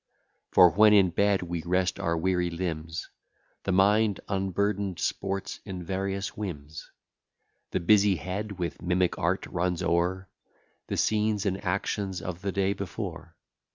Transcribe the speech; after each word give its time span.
For 0.51 0.71
when 0.71 0.93
in 0.93 1.11
bed 1.11 1.43
we 1.43 1.61
rest 1.61 1.99
our 1.99 2.17
weary 2.17 2.49
limbs, 2.49 3.07
The 3.65 3.71
mind 3.71 4.19
unburden'd 4.27 4.97
sports 4.99 5.59
in 5.63 5.83
various 5.83 6.35
whims; 6.35 6.89
The 7.69 7.81
busy 7.81 8.15
head 8.15 8.53
with 8.53 8.81
mimic 8.81 9.19
art 9.19 9.45
runs 9.45 9.83
o'er 9.83 10.27
The 10.87 10.97
scenes 10.97 11.45
and 11.45 11.63
actions 11.63 12.19
of 12.19 12.41
the 12.41 12.51
day 12.51 12.73
before. 12.73 13.35